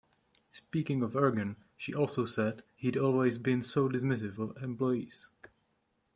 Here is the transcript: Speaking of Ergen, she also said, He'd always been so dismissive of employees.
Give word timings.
Speaking 0.51 1.03
of 1.03 1.13
Ergen, 1.13 1.57
she 1.77 1.93
also 1.93 2.25
said, 2.25 2.63
He'd 2.75 2.97
always 2.97 3.37
been 3.37 3.61
so 3.61 3.87
dismissive 3.87 4.39
of 4.39 4.57
employees. 4.57 5.27